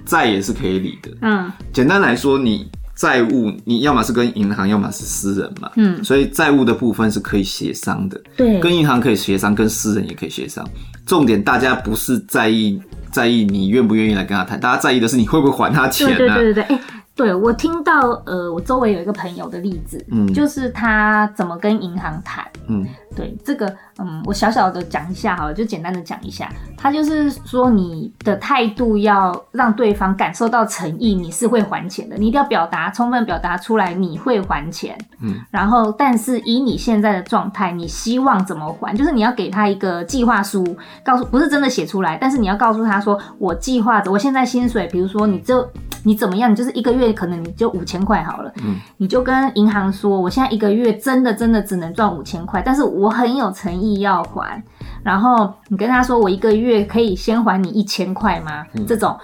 [0.07, 1.11] 债也是可以理的。
[1.21, 5.71] 嗯，简单来说，你债务你要么是跟银行，要么是私人嘛。
[5.77, 8.19] 嗯，所以债务的部分是可以协商的。
[8.37, 10.67] 对，跟银行可以协商，跟私人也可以协商。
[11.05, 16.17] 重点大家不是在意在意你愿不愿意来跟他谈，大家在意的是你会不会还他钱啊。
[16.17, 16.79] 对对对对对。
[17.17, 45.67] 对，我听到，呃，我周围有一个朋友的例子，嗯，就是他怎么跟银行谈，嗯，对，这个，嗯，我小小的讲一下好了，就简单的讲一下，他就是说你的态度要让对方感受到诚意，你是会还钱的，你一定要表达，充分表达出来你会还钱，嗯，然后但是以你现在的状态，你希望怎么还，就是你要给他一个计划书，告诉不是真的写出来，但是你要告诉他说，我计划着，我现在薪水，比如说你就。
[46.03, 46.49] 你怎么样？
[46.49, 54.63] 你就是一个月可能你就五千块好了，嗯，你就跟银行说，我现在一个月真的真的只能赚五千块，但是我很有诚意要还。
[55.03, 58.67] 然后你跟他说，我一个月可以先还你一千块吗？
[58.75, 59.17] 嗯，这种，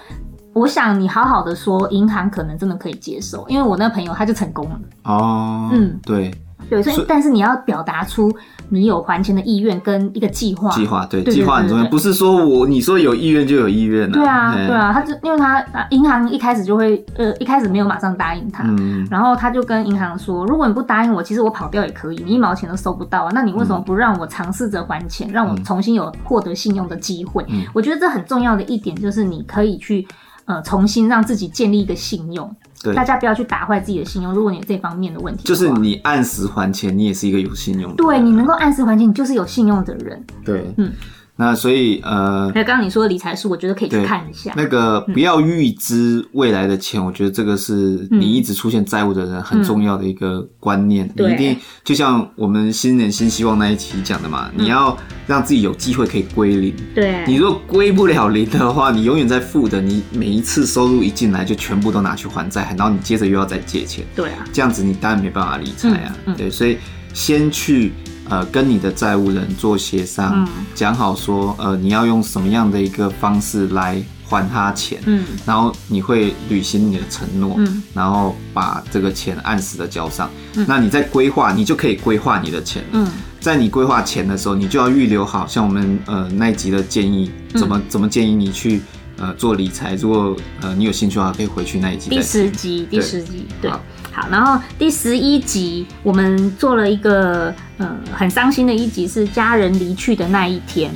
[0.55, 4.81] 我想你好好的说，银行可能真的可以接受，因为我那朋友他就成功了。
[5.05, 6.33] 哦，嗯，对。
[6.69, 8.33] 对，所以但是你要表达出
[8.69, 10.71] 你有还钱的意愿跟一个计划。
[10.71, 14.15] 计划对，计划很重要，不是说我你说有意愿就有意愿了。
[14.15, 23.31] 对啊，对啊，他就因为他银行一开始就会呃一开始没有马上答应他，嗯，然后他就跟银行说，如果你不答应我，其实我跑掉也可以，你一毛钱都收不到啊。
[23.35, 27.45] 那你为什么不让我尝试着还钱，让我重新有获得信用的机会？
[27.49, 30.07] 嗯，我觉得这很重要的一点就是你可以去
[30.47, 32.51] 呃重新让自己建立一个信用。
[32.83, 34.33] 对，大家不要去打坏自己的信用。
[34.33, 37.97] 如果你有这方面的问题，就是你按时还钱，你也是一个有信用的。
[37.97, 40.25] 对，你能够按时还钱，你就是有信用的人。
[40.45, 40.93] 对，嗯。
[41.35, 44.53] 那所以呃，那刚刚你说的理财书，我觉得可以去看一下。
[44.55, 51.11] 那个不要预支未来的钱，嗯，我觉得这个是你一直出现债务的人很重要的一个观念。
[51.17, 56.75] 嗯，你一定就像我们新年新希望那一期讲的嘛，嗯，你要让自己有机会可以归零。
[56.95, 64.05] 对，你如果归不了零的话，你永远在负的，你每一次收入一进来就全部都拿去还债，然后你接着又要再借钱。
[64.15, 66.15] 对啊，这样子你当然没办法理财啊。
[66.37, 66.77] 对，所以
[67.15, 67.93] 先去。
[68.29, 83.07] 呃，跟你的债务人做协商，讲、嗯、好说，呃，你要用什么样的一个方式来还他钱，嗯，然后你会履行你的承诺，嗯，然后把这个钱按时的交上，嗯，那你在规划，你就可以规划你的钱，嗯，
[83.41, 88.81] 在你规划钱的时候，你就要预留好，像我们呃那一集的建议，怎么怎么建议你去
[89.19, 93.71] 呃做理财，如果呃你有兴趣的话，可以回去那一集，第十集，第十集，对。
[94.13, 100.91] 对好，然后第十一集我们做了一个呃很伤心的一集，是家人离去的那一天。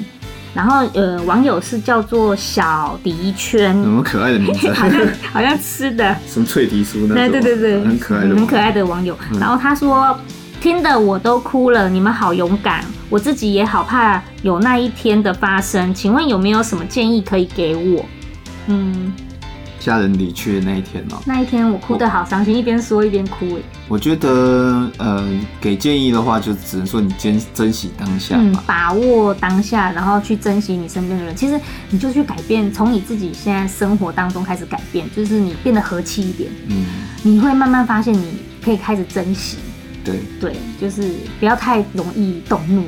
[0.54, 4.72] 然后呃网友是叫做小迪圈，什么可爱的名字？
[4.72, 5.00] 好 像
[5.32, 7.14] 好像吃的什么脆皮酥呢？
[7.14, 9.16] 对对对对，很可爱的很可爱的网友。
[9.38, 10.18] 然后他说
[10.60, 15.92] 听的我都哭了，你们好勇敢，我自己也好怕有那一天的发生。
[15.92, 18.04] 请问有没有什么建议可以给我？
[18.68, 19.12] 嗯。
[19.86, 23.62] 家人离去的那一天哦、喔，那一天我哭得好伤心，一边说一边哭哎。
[23.86, 25.24] 我觉得，呃，
[25.60, 31.36] 给建议的话，就只能说你珍珍惜当下、嗯，把握当下，然后去珍惜你身边的人。
[31.36, 36.50] 其实你就去改变，从你自己现在生活当中开始改变，就是你变得和气一点。
[36.66, 36.84] 嗯，
[37.22, 39.58] 你会慢慢发现，你可以开始珍惜。
[40.04, 42.82] 对对，就是不要太容易动怒。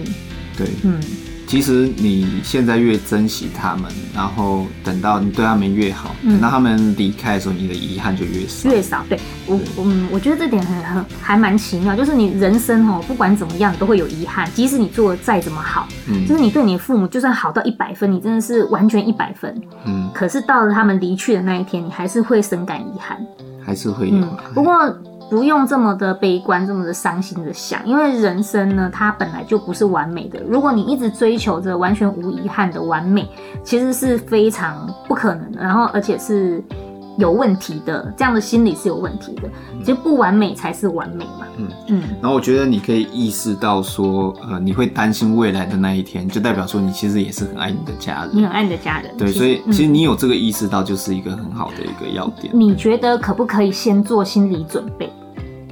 [0.57, 1.01] 对，嗯。
[1.49, 8.69] 其实你现在越珍惜他们，然后等到你对他们越好，嗯、等到他们离开的时候，你的遗憾就越少。
[8.69, 14.47] 越少，对我，嗯，我觉得这点很很还蛮奇妙，就是你人生哦，不管怎么样，都会有遗憾。
[14.53, 23.17] 即使你做的再怎么好，嗯，就是你对你的父母，就算好到一百分，你真的是完全一百分，嗯，可是到了他们离去的那一天，你还是会深感遗憾，
[23.65, 24.37] 还是会有、嗯。
[24.53, 24.75] 不过。
[25.31, 30.41] 不用这么的悲观，这么的伤心的想，因为人生呢，它本来就不是完美的。
[30.49, 33.29] 如果你一直追求着完全无遗憾的完美，
[33.63, 36.63] 其实是非常不可能的，然后而且是。
[37.19, 39.51] 有问题的，这样的心理是有问题的。
[39.81, 41.47] 其实不完美才是完美嘛。
[41.57, 42.03] 嗯嗯。
[42.23, 48.31] 然后我觉得你可以意识到说，呃，你会担心未来的那一天，就代表说你其实也是很爱你的家人。
[48.33, 49.13] 你很爱你的家人。
[49.19, 52.53] 对，所以其实你有这个意识到，就是一个很好的一个要点。
[52.57, 55.13] 你觉得可不可以先做心理准备，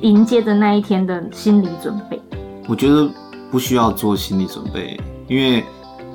[0.00, 2.20] 迎接的那一天的心理准备？
[2.66, 3.08] 我觉得
[3.52, 5.64] 不需要做心理准备，因为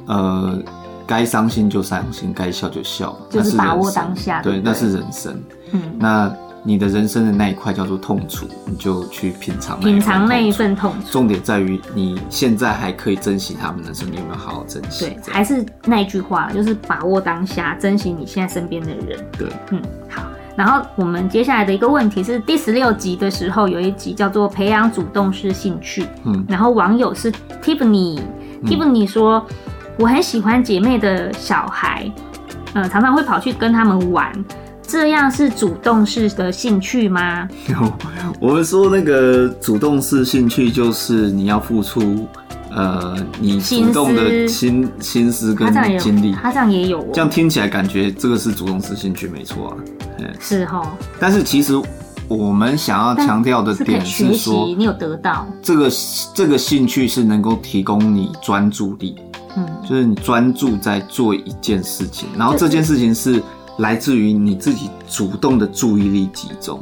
[0.08, 0.62] 呃。
[1.06, 4.42] 该伤心就伤心，该笑就笑，就是把握当下。
[4.42, 5.42] 对，那是人生。
[5.72, 6.34] 嗯，那
[6.64, 11.12] 你的人生的那一块叫做痛楚，你就去品尝，品尝那一份痛楚。
[11.12, 15.06] 重点在于你现在还可以珍惜他们的时候，你有没有好好珍惜？
[15.06, 19.26] 对，还是那一句话，就是把握当下，珍惜你现在身边的人。
[19.38, 20.22] 对，嗯，好。
[20.56, 26.06] 然后我们接下来的一个问题是第十六集的时候，有一集叫做培养主动式兴趣。
[26.26, 27.32] 嗯，然后网友是
[27.64, 28.20] Tiffany，Tiffany、
[28.62, 29.44] 嗯、Tiffany 说。
[29.98, 32.12] 我很喜欢姐妹的小孩，
[32.74, 34.32] 嗯、呃，常常会跑去跟他们玩。
[34.82, 37.48] 这样是主动式的兴趣吗？
[38.42, 42.28] 我们说那个主动式兴趣就是你要付出。
[42.74, 45.68] 呃，你主动的心心思跟
[46.00, 49.76] 精力，他这样也有，这样听起来感觉这个是主动式兴趣，没错啊，
[50.40, 50.88] 是哦。
[51.20, 51.74] 但是其实
[52.30, 55.90] 我们想要强调的点是说，你有得到这个
[56.34, 59.18] 这个兴趣是能够提供你专注力，
[59.56, 63.42] 嗯，就是你专注在做一件事情，然后这件事情是
[63.78, 66.82] 来自于你自己主动的注意力集中。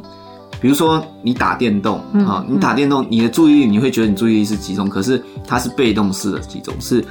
[0.60, 7.04] 比如说你打电动啊，你打电动，你的注意力你会觉得你注意力是集中，可是它是被动式的集中，是。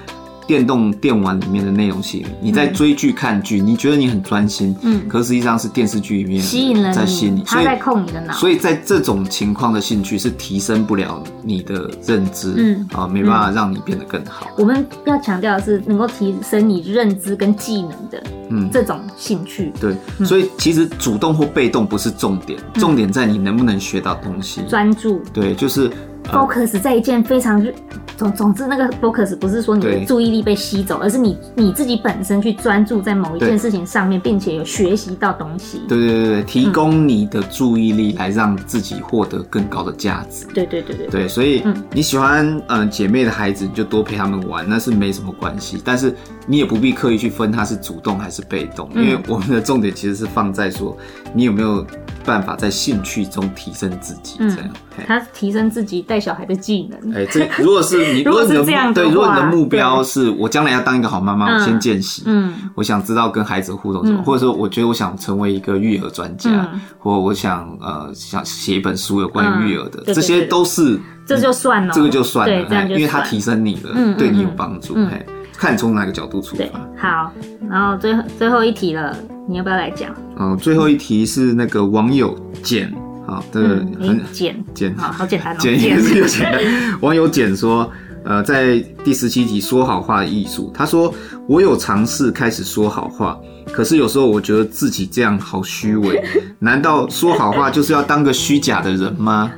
[0.49, 14.47] 电动电玩里面的内容吸引你，在追剧看剧，你觉得你很专心，嗯，可实际上是电视剧里面吸引了在吸引你，他在控你的脑，所以在这种情况的兴趣是提升不了你的认知，嗯啊，没办法让你变得更好。
[14.57, 19.71] 我们要强调的是能够提升你认知跟技能的，嗯，这种兴趣。
[19.79, 19.95] 对，
[20.25, 25.21] 所以其实主动或被动不是重点，重点在你能不能学到东西，专注。
[25.31, 25.91] 对，就是。
[26.31, 27.65] focus 在一件非常
[28.19, 35.79] 总总之，那个 focus 不是说你的注意力被吸走，而是你你自己本身去专注在某一件事情上面，并且有学习到东西。
[35.87, 40.45] 对对对对，提供你的注意力来让自己获得更高的价值。
[40.53, 41.63] 对对对对对，所以
[41.93, 45.81] 你喜欢嗯姐妹的孩子，你就多陪他们玩，那是没什么关系。
[45.81, 46.13] 但是
[46.45, 50.97] 你也不必刻意去分他是主动还是被动，因为我们的重点其实是放在说
[51.33, 51.85] 你有没有
[52.29, 54.69] 办法在兴趣中提升自己，这样。
[55.07, 66.69] 他提升自己带小孩的技能，哎，这如果是你， 如果是这样，对，如果你的目标是我将来要当一个好妈妈，我先见习，嗯，我想知道跟孩子互动什么，或者说我觉得我想成为一个育儿专家，
[66.99, 75.25] 或我想呃想写一本书有关于育儿的，这些都是这就算了，这个就算了，因为它提升你了，对你有帮助，哎，
[75.59, 76.79] 看从哪个角度出发。
[76.97, 77.33] 好，
[77.69, 79.13] 然后最后最后一题了，
[79.45, 80.09] 你要不要来讲？
[80.37, 82.33] 哦，最后一题是那个网友
[82.63, 82.89] 简。
[83.27, 83.67] 好，这个
[83.99, 85.57] 很简简，好好简单哦。
[85.59, 86.61] 简也是有简单。
[87.01, 87.91] 网友简说，
[88.23, 91.13] 呃，在第十七集说好话的艺术，他说
[91.45, 93.37] 我有尝试开始说好话，
[93.71, 96.23] 可是有时候我觉得自己这样好虚伪。
[96.57, 99.51] 难道说好话就是要当个虚假的人吗？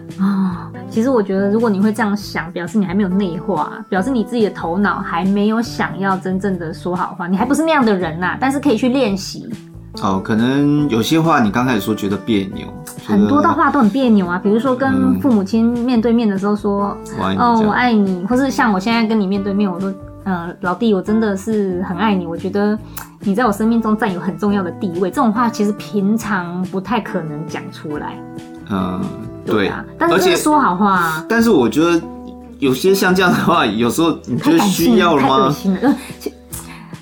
[0.92, 8.38] 哦，其实我觉得，如果你会这样想，表示你还没有内化，表示你自己的头脑还没有想要真正的说好话，你还不是那样的人呐。
[8.40, 9.50] 但是可以去练习。
[10.02, 12.68] 哦，可能有些话你刚开始说觉得别扭，
[13.06, 14.40] 很多的话都很别扭啊。
[14.42, 22.78] 比如说跟父母亲面对面的时候说，嗯、哦，我爱你，或是像我现在跟你面对面，我说，呃，老弟，我真的是很爱你，我觉得
[23.20, 25.10] 你在我生命中占有很重要的地位。
[25.10, 28.16] 这种话其实平常不太可能讲出来。
[28.70, 29.02] 嗯，
[29.46, 31.26] 对啊，但是是说好话啊。
[31.28, 32.02] 但是我觉得
[32.60, 35.56] 有些像这样的话，有时候你觉得需要了吗？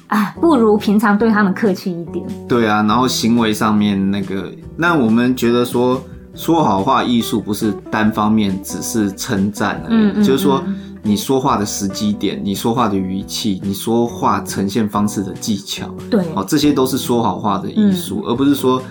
[0.08, 2.26] 啊，不如平常对他们客气一点。
[2.48, 6.02] 对啊，然后行为上面那个，那我们觉得说
[6.34, 10.64] 说好话艺术不是单方面只是称赞而已，嗯嗯嗯，就是说
[11.04, 18.82] 你说话的时机点，你说话的语气，你说话呈现方式的技巧，对，哦，这些都是说好话的艺术，嗯、而不是说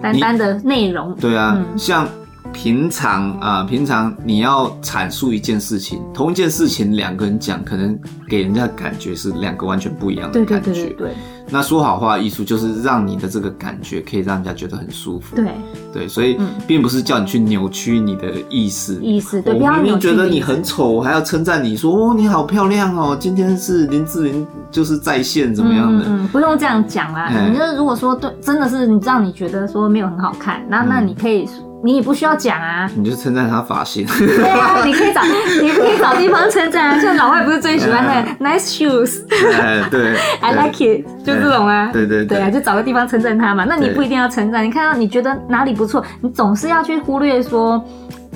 [0.00, 1.12] 单单的内容。
[1.16, 2.06] 对啊，嗯、像。
[2.52, 10.72] 平常啊，平常你要阐述一件事情，同一件事情两个人讲，可能给人家的感觉是两个完全不一样的感觉。
[10.72, 11.16] 对对对对。
[11.50, 15.34] 那说好话艺术就是让你的这个感觉可以让人家觉得很舒服。
[15.34, 15.50] 对
[15.94, 18.98] 对，所以并不是叫你去扭曲你的意思。
[19.00, 26.04] 意思对，我明明觉得你很丑，我还要称赞你说哦，你好漂亮哦，今天是林志玲就是在线怎么样的？
[26.06, 27.30] 嗯，不用这样讲啦。
[27.30, 31.48] 你就是如果说对，真的是你让你觉得说没有很好看，那那你可以。
[31.84, 34.06] 你也不需要讲啊，你就称赞他发型。
[34.18, 35.22] 对啊，你可以找，
[35.62, 37.00] 你可以找地方称赞啊。
[37.00, 39.24] 像老外不是最喜欢的 nice shoes，
[39.90, 41.90] 对， I like it，就这种啊。
[41.92, 43.64] 对对对啊，就找个地方称赞他嘛。
[43.68, 47.82] 那你不一定要称赞，你看到你觉得哪里不错，你总是要去忽略说。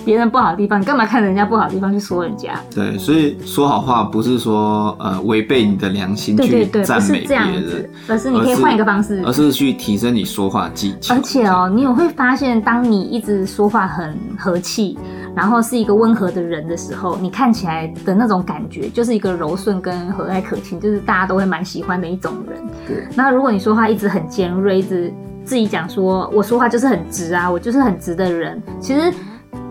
[0.05, 2.55] 别人不好的地方，你干嘛看人家不好的地方去说人家？
[2.75, 11.15] 对，所以说好话不是说呃违背你的良心去赞美别人，而是你可以换一个方式，而是去提升你说话技巧。
[11.15, 14.99] 而且哦，你有会发现，当你一直说话很和气，
[15.35, 22.61] 然后是一个温和的人的时候，你看起来的那种感觉就是一个柔顺跟和蔼可亲，就是大家都会蛮喜欢的一种人。
[22.87, 23.07] 对。
[23.15, 25.13] 那如果你说话一直很尖锐，一直
[25.45, 29.13] 自己讲说我说话就是很直啊，我就是很直的人，其实。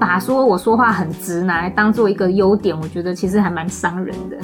[0.02, 4.36] 把说我说话很直拿来当做一个优点，我觉得其实还蛮伤人的。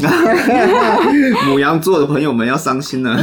[1.49, 3.17] 母羊座的朋友们要伤心了。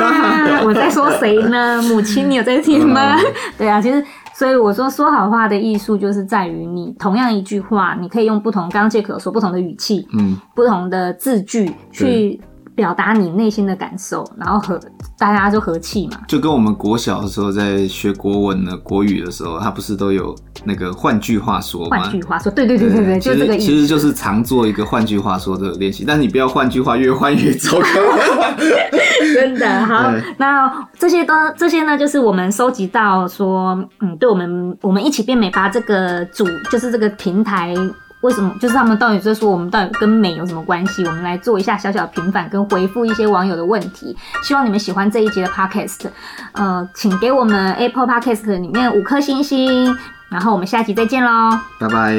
[0.64, 1.82] 我在说谁呢？
[1.82, 3.18] 母亲，你有在听吗？
[3.58, 12.40] 对啊，其实所以我说说好话的艺术就是在于你同样一句话，你可以用不同，刚刚杰克说不同的语气，嗯，不同的字句去
[12.74, 14.80] 表达你内心的感受，然后和
[15.18, 16.18] 大家就和气嘛。
[16.26, 22.00] 就跟我们国小的时候在学国文呢，国语的时候，他不是都有那个换句话说吗？
[22.00, 23.64] 换句话说，对对对对对，就这个意思。
[23.64, 27.86] 其实就是常做一个换句话说的练习，但是你不要换句话越换越糟糕。
[29.34, 37.74] 真的好，那这些都这些呢，就是我们收集到说，嗯，对我们我们一起变美吧这个主，就是这个平台。
[38.24, 38.50] 为什么？
[38.58, 41.04] 就是他们到底在说我们到底跟美有什么关系？
[41.04, 44.16] 我们来做一下小小的平反，跟回复一些网友的问题。
[44.42, 46.06] 希望你们喜欢这一集的 Podcast，
[46.52, 49.94] 呃，请给我们 Apple Podcast 里面五颗星星。
[50.30, 52.14] 然后我们下集再见喽，拜拜。